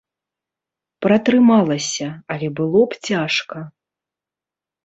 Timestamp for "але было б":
2.37-3.03